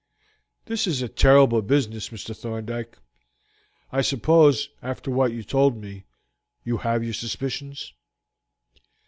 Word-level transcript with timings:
"This 0.65 0.87
is 0.87 1.03
a 1.03 1.07
terrible 1.07 1.61
business, 1.61 2.09
Mr. 2.09 2.35
Thorndyke. 2.35 2.97
I 3.91 4.01
suppose, 4.01 4.69
after 4.81 5.11
what 5.11 5.31
you 5.31 5.43
told 5.43 5.77
me, 5.79 6.05
you 6.65 6.77
have 6.77 7.03
your 7.03 7.13
suspicions?" 7.13 7.93